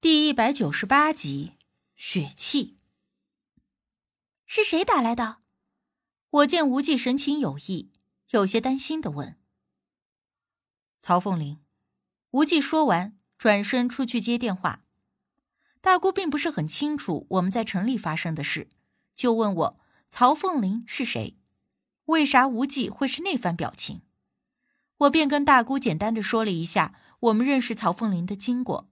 [0.00, 1.54] 第一百九十八集，
[1.96, 2.78] 血气。
[4.46, 5.38] 是谁打来的？
[6.30, 7.90] 我见无忌神情有异，
[8.30, 9.36] 有些担心的问。
[11.00, 11.58] 曹凤玲。
[12.30, 14.84] 无忌说完，转身出去接电话。
[15.80, 18.68] 大姑并不是很清楚我们在城里发生的事，
[19.16, 21.36] 就问我曹凤玲是谁，
[22.04, 24.02] 为啥无忌会是那番表情？
[24.98, 28.88] 我便跟大姑简单的说了一下我们认识曹凤玲的经过。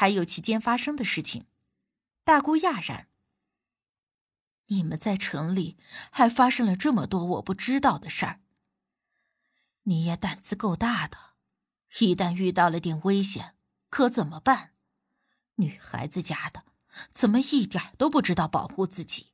[0.00, 1.46] 还有期间发生的事情，
[2.22, 3.08] 大姑讶然。
[4.66, 5.76] 你们在城里
[6.12, 8.38] 还发生了这么多我不知道的事儿，
[9.82, 11.18] 你也胆子够大的。
[11.98, 13.56] 一旦遇到了点危险，
[13.90, 14.70] 可怎么办？
[15.56, 16.62] 女孩子家的，
[17.10, 19.32] 怎么一点都不知道保护自己？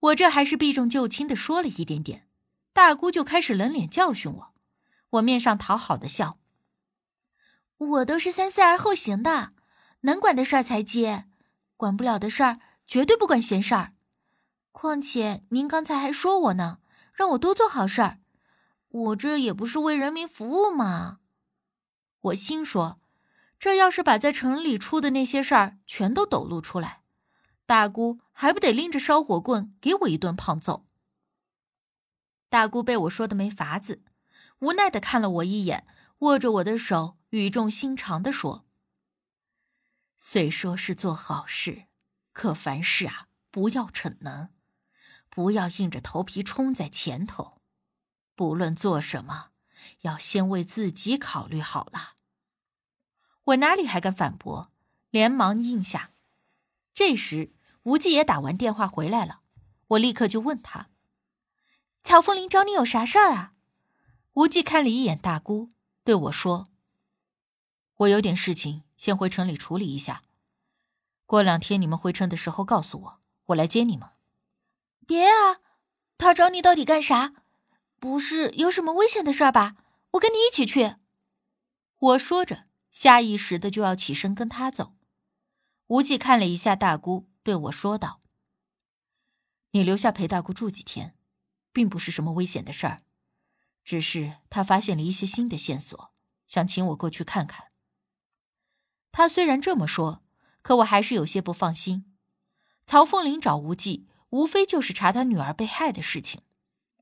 [0.00, 2.28] 我这还是避重就轻的说了一点点，
[2.72, 4.54] 大姑就开始冷脸教训我。
[5.10, 6.40] 我面上讨好的笑。
[7.90, 9.52] 我都是三思而后行的，
[10.02, 11.26] 能管的事儿才接，
[11.76, 13.92] 管不了的事儿绝对不管闲事儿。
[14.72, 16.78] 况且您刚才还说我呢，
[17.12, 18.18] 让我多做好事儿，
[18.88, 21.18] 我这也不是为人民服务吗？
[22.20, 23.00] 我心说，
[23.58, 27.02] 这要是把在城里出的那些事儿全都抖露出来，
[27.66, 30.86] 大姑还不得拎着烧火棍给我一顿胖揍？
[32.48, 34.02] 大姑被我说的没法子，
[34.60, 35.86] 无奈的看了我一眼，
[36.18, 37.16] 握着我的手。
[37.34, 38.64] 语重心长的说
[40.16, 41.86] ：“虽说是做好事，
[42.32, 44.50] 可凡事啊，不要逞能，
[45.28, 47.60] 不要硬着头皮冲在前头。
[48.36, 49.50] 不论做什么，
[50.02, 52.14] 要先为自己考虑好了。”
[53.46, 54.70] 我哪里还敢反驳，
[55.10, 56.12] 连忙应下。
[56.94, 59.40] 这时，吴忌也打完电话回来了，
[59.88, 60.88] 我立刻就问他
[62.04, 63.54] ：“乔凤林找你有啥事儿啊？”
[64.34, 65.70] 吴忌看了一眼大姑，
[66.04, 66.68] 对我说。
[68.04, 70.22] 我有点事情，先回城里处理一下。
[71.26, 74.10] 过两天你们回城的时候告诉我，我来接你们。
[75.06, 75.60] 别啊，
[76.18, 77.34] 他找你到底干啥？
[77.98, 79.76] 不是有什么危险的事儿吧？
[80.12, 80.96] 我跟你一起去。
[81.98, 84.94] 我说着，下意识的就要起身跟他走。
[85.88, 88.20] 无忌看了一下大姑，对我说道
[89.72, 91.14] ：“你留下陪大姑住几天，
[91.72, 93.00] 并不是什么危险的事儿，
[93.82, 96.12] 只是他发现了一些新的线索，
[96.46, 97.68] 想请我过去看看。”
[99.16, 100.24] 他虽然这么说，
[100.60, 102.04] 可我还是有些不放心。
[102.84, 106.40] 曹凤玲找无忌，无非就是查他女儿被害的事情，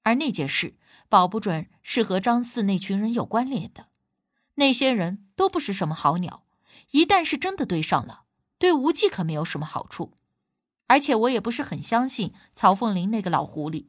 [0.03, 0.77] 而那件事
[1.09, 3.87] 保不准是和张四那群人有关联的。
[4.57, 6.45] 那些人都不是什么好鸟，
[6.91, 8.25] 一旦是真的对上了，
[8.59, 10.13] 对无忌可没有什么好处。
[10.89, 13.87] 而且我也不是很相信曹凤玲那个老狐狸，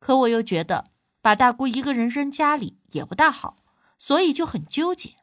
[0.00, 0.90] 可我又觉得
[1.22, 3.54] 把大姑一个人扔家里也不大好，
[3.96, 5.18] 所以就很纠结。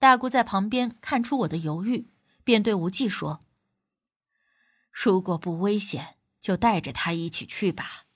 [0.00, 2.08] 大姑在旁边看出我的犹豫，
[2.42, 3.40] 便对无忌说
[4.90, 8.06] ：“如果不危险，就带着他一起去吧。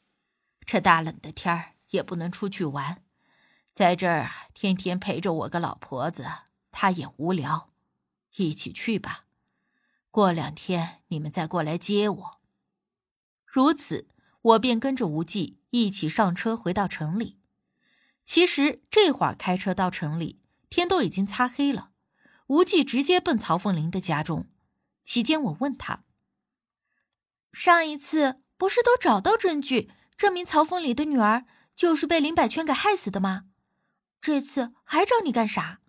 [0.64, 3.04] 这大冷的天儿也不能出去玩，
[3.74, 6.26] 在这儿天天陪着我个老婆子，
[6.72, 7.70] 他也无聊。
[8.36, 9.26] 一起去吧。
[10.10, 12.40] 过两天你们再过来接我。”
[13.44, 14.08] 如此，
[14.40, 17.36] 我便跟着无忌一起上车回到城里。
[18.24, 20.40] 其实这会儿开车到城里。
[20.74, 21.92] 天都已经擦黑了，
[22.48, 24.50] 无忌直接奔曹凤玲的家中。
[25.04, 26.02] 期间，我问他
[27.54, 31.46] ：“上一次不是都找到证据证明曹凤玲的女儿
[31.76, 33.44] 就是被林百圈给害死的吗？
[34.20, 35.80] 这次还找你干啥？”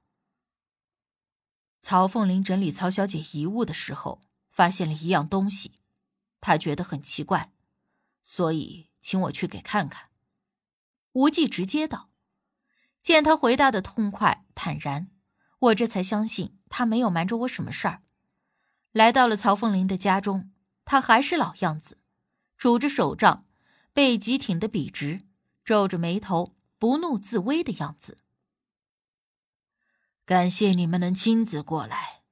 [1.81, 4.21] 曹凤玲整理曹小姐遗物的时候，
[4.51, 5.81] 发现了一样东西，
[6.39, 7.51] 她觉得很奇怪，
[8.21, 10.11] 所以请我去给看看。
[11.13, 12.11] 无忌直接道。
[13.05, 15.11] 见他回答的痛快坦然，
[15.59, 18.01] 我这才相信他没有瞒着我什么事儿。
[18.93, 20.51] 来到了曹凤林的家中，
[20.85, 21.99] 他还是老样子，
[22.57, 23.45] 拄着手杖，
[23.93, 25.21] 背脊挺得笔直，
[25.63, 28.17] 皱着眉头，不怒自威的样子。
[30.25, 32.23] 感谢你们能亲自过来。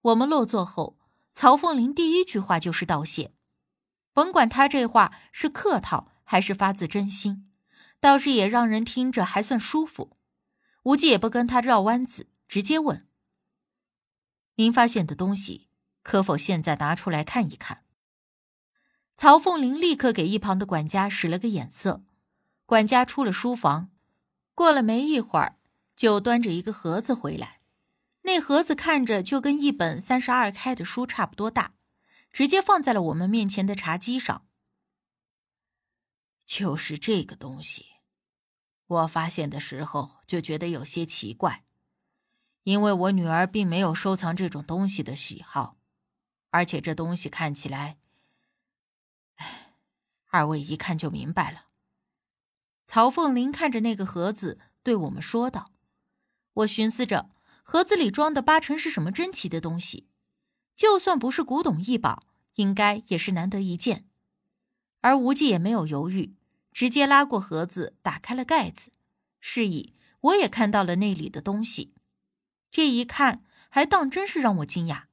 [0.00, 0.98] 我们落座后，
[1.34, 3.34] 曹凤林第一句话就是道谢，
[4.14, 7.47] 甭管他这话是客套还是发自真心。
[8.00, 10.16] 倒是也让人听着还算舒服，
[10.84, 13.06] 无忌也不跟他绕弯子，直接问
[14.56, 15.68] ：“您发现的东西，
[16.02, 17.84] 可否现在拿出来看一看？”
[19.16, 22.04] 曹凤玲立刻给一旁的管家使了个眼色，
[22.66, 23.90] 管家出了书房，
[24.54, 25.56] 过了没一会儿，
[25.96, 27.58] 就端着一个盒子回来。
[28.22, 31.74] 那盒子看着就跟一本三十二开的书差不多大，
[32.30, 34.47] 直接放在了我们面前的茶几上。
[36.48, 37.84] 就是这个东西，
[38.86, 41.66] 我发现的时候就觉得有些奇怪，
[42.62, 45.76] 因为我女儿并没有收藏这种东西的喜好，
[46.48, 47.98] 而且这东西看起来……
[49.34, 49.74] 哎，
[50.28, 51.66] 二位一看就明白了。”
[52.86, 55.70] 曹凤林看着那个盒子，对我们说道
[56.54, 57.30] ：“我寻思着，
[57.62, 60.08] 盒子里装的八成是什么珍奇的东西，
[60.74, 64.06] 就算不是古董异宝，应该也是难得一见。”
[65.00, 66.34] 而无忌也没有犹豫，
[66.72, 68.92] 直接拉过盒子，打开了盖子，
[69.40, 71.94] 示意我也看到了那里的东西。
[72.70, 75.04] 这一看，还当真是让我惊讶，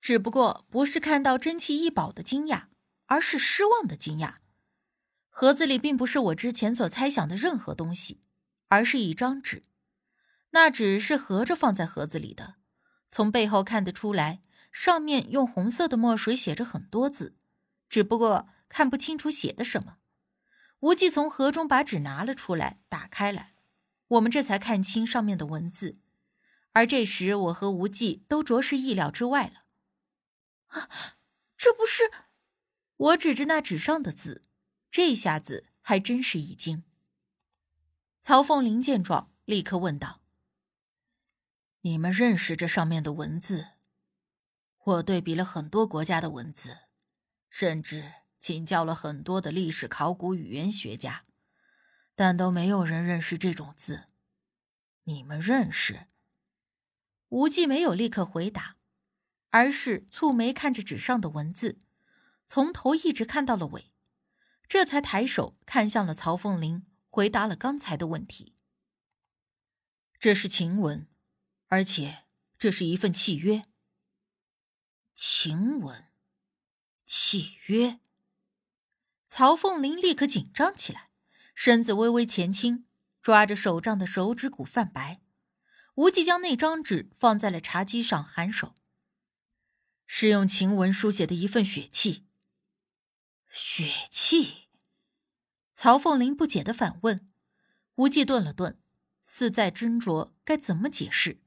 [0.00, 2.64] 只不过不是看到珍奇异宝的惊讶，
[3.06, 4.34] 而是失望的惊讶。
[5.28, 8.20] 盒子里并不是我之前所猜想的任何东西，
[8.68, 9.62] 而是一张纸。
[10.50, 12.56] 那纸是合着放在盒子里的，
[13.08, 17.36] 从背后看得出来，上面用红色的墨水写着很多字，
[17.88, 18.48] 只不过。
[18.74, 19.98] 看不清楚写的什么，
[20.82, 23.54] 无忌从盒中把纸拿了出来，打开来，
[24.08, 26.00] 我们这才看清上面的文字。
[26.72, 29.64] 而这时，我和无忌都着实意料之外了。
[30.66, 30.88] 啊，
[31.56, 32.10] 这不是？
[32.96, 34.42] 我指着那纸上的字，
[34.90, 36.82] 这下子还真是一惊。
[38.20, 40.20] 曹凤林见状，立刻问道
[41.82, 43.68] ：“你们认识这上面的文字？
[44.84, 46.78] 我对比了很多国家的文字，
[47.48, 51.22] 甚至……”请教了很多的历史考古语言学家，
[52.16, 54.08] 但都没有人认识这种字。
[55.04, 56.08] 你们认识？
[57.28, 58.78] 无忌没有立刻回答，
[59.50, 61.78] 而是蹙眉看着纸上的文字，
[62.48, 63.92] 从头一直看到了尾，
[64.66, 68.56] 这才抬手看向了曹凤林，回答了刚才的问题。
[70.18, 71.06] 这是晴文，
[71.68, 72.24] 而且
[72.58, 73.66] 这是一份契约。
[75.14, 76.06] 晴文，
[77.06, 78.00] 契约。
[79.34, 81.08] 曹凤林立刻紧张起来，
[81.54, 82.84] 身子微微前倾，
[83.22, 85.22] 抓着手杖的手指骨泛白。
[85.94, 88.74] 无忌将那张纸放在了茶几上，颔首
[90.04, 92.26] ：“是用晴文书写的一份血契。”
[93.50, 94.68] 血契？
[95.74, 97.26] 曹凤林不解的反问。
[97.94, 98.78] 无忌顿了顿，
[99.22, 101.40] 似在斟酌该怎么解释。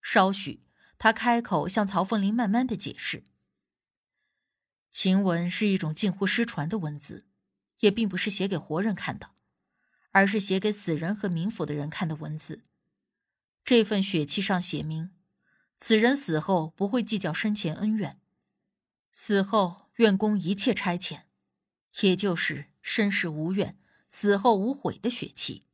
[0.00, 0.62] 稍许，
[0.96, 3.24] 他开口向曹凤林慢慢的解释。
[4.90, 7.26] 晴文是一种近乎失传的文字，
[7.80, 9.30] 也并不是写给活人看的，
[10.10, 12.62] 而是写给死人和冥府的人看的文字。
[13.64, 15.14] 这份血契上写明，
[15.78, 18.20] 此人死后不会计较生前恩怨，
[19.12, 21.24] 死后愿供一切差遣，
[22.00, 25.66] 也就是生时无怨，死后无悔的血契。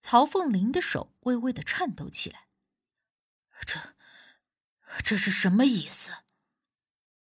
[0.00, 2.46] 曹凤林的手微微的颤抖起来，
[3.66, 3.94] 这，
[5.02, 6.12] 这是什么意思？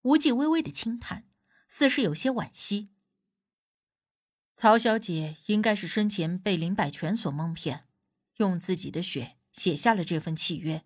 [0.02, 1.29] 无忌微微的轻叹，
[1.69, 2.91] 似是有些惋惜。
[4.56, 7.88] 曹小姐应该是生前被林百全所蒙骗，
[8.37, 10.85] 用自己的血写下了这份契约。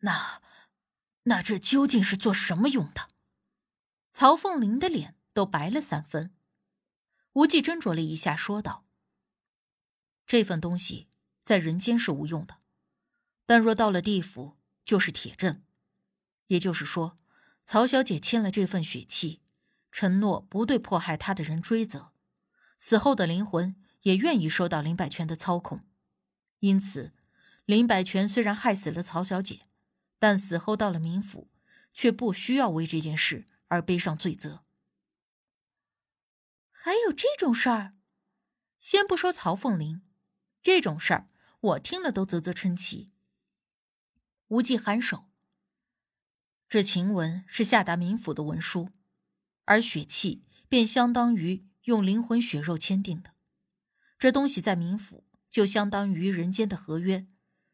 [0.00, 0.42] 那，
[1.24, 3.08] 那这究竟是做什么用的？
[4.12, 6.34] 曹凤林的脸都白了三分。
[7.32, 8.86] 无忌斟酌了一下，说道
[10.26, 11.08] ：“这份东西
[11.42, 12.58] 在人间是无用的，
[13.44, 15.62] 但若到了地府，就是铁证。”
[16.48, 17.18] 也就是说，
[17.64, 19.40] 曹小姐签了这份血契，
[19.90, 22.12] 承诺不对迫害她的人追责，
[22.78, 25.84] 死后的灵魂也愿意受到林百全的操控。
[26.60, 27.12] 因此，
[27.64, 29.66] 林百全虽然害死了曹小姐，
[30.18, 31.50] 但死后到了冥府，
[31.92, 34.64] 却不需要为这件事而背上罪责。
[36.70, 37.94] 还有这种事儿？
[38.78, 40.02] 先不说曹凤林，
[40.62, 41.28] 这种事儿
[41.60, 43.10] 我听了都啧啧称奇。
[44.48, 45.25] 无忌颔首。
[46.68, 48.90] 这晴文是下达冥府的文书，
[49.66, 53.34] 而血契便相当于用灵魂血肉签订的。
[54.18, 57.28] 这东西在冥府就相当于人间的合约，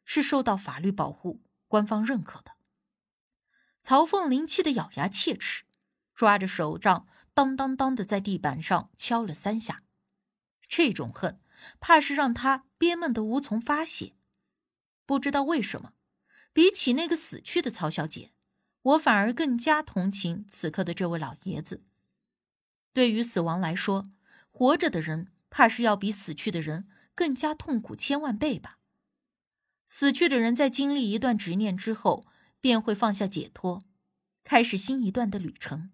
[0.04, 2.52] 是受到法律保护、官方认可的。
[3.82, 5.64] 曹凤林气得咬牙切齿，
[6.14, 9.82] 抓着手杖当当当的在地板上敲了三下。
[10.68, 11.40] 这种恨，
[11.80, 14.14] 怕是让他憋闷的无从发泄。
[15.06, 15.94] 不知道为什么，
[16.52, 18.32] 比起那个死去的曹小姐。
[18.82, 21.82] 我反而更加同情此刻的这位老爷子。
[22.92, 24.10] 对于死亡来说，
[24.50, 28.78] 活着的人怕是要比死去的人更加痛苦千万倍吧。
[29.86, 32.26] 死去的人在经历一段执念之后，
[32.60, 33.84] 便会放下解脱，
[34.42, 35.90] 开始新一段的旅程；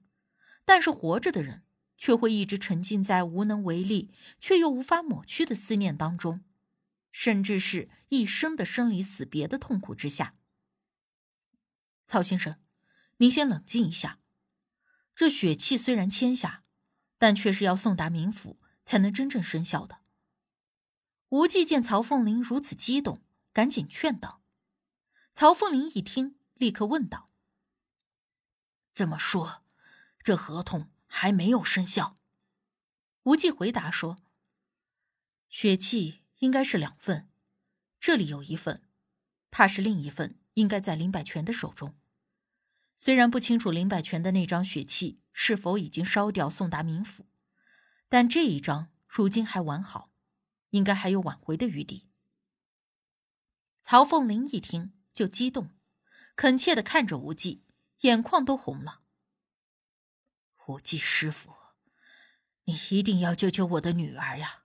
[0.64, 1.64] 但是活着的人
[1.96, 6.42] 却会一直沉浸在无能为力却又无法抹去的思念当中，
[7.12, 10.34] 甚至是一生的生离死别的痛苦之下。
[12.06, 12.56] 曹先生。
[13.18, 14.20] 您先冷静一下，
[15.14, 16.64] 这血契虽然签下，
[17.18, 20.00] 但却是要送达冥府才能真正生效的。
[21.30, 23.22] 无忌见曹凤林如此激动，
[23.52, 24.42] 赶紧劝道。
[25.34, 27.28] 曹凤林一听，立刻问道
[28.94, 29.64] ：“这么说，
[30.22, 32.16] 这合同还没有生效？”
[33.24, 34.18] 无忌回答说
[35.50, 37.28] ：“血契应该是两份，
[37.98, 38.88] 这里有一份，
[39.50, 41.94] 怕是另一份应该在林百全的手中。
[43.00, 47.26] 虽然不清楚林百全的那张血契是否已经烧掉送达冥府，
[48.08, 50.10] 但这一张如今还完好，
[50.70, 52.08] 应该还有挽回的余地。”
[53.80, 55.70] 曹凤林一听就激动，
[56.34, 57.64] 恳切的看着无忌，
[58.00, 59.02] 眼眶都红了。
[60.66, 61.54] 无忌师傅。
[62.64, 64.64] 你一定要救救我的女儿呀！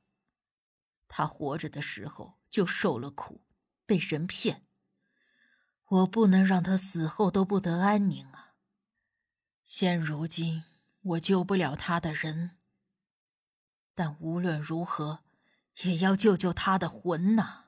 [1.07, 3.45] 她活着的时候就受了苦，
[3.85, 4.65] 被人骗，
[5.93, 8.55] 我不能让他死后都不得安宁啊！
[9.63, 10.63] 现如今
[11.01, 12.57] 我救不了他的人，
[13.93, 15.19] 但无论如何
[15.83, 17.62] 也要救救他的魂呐！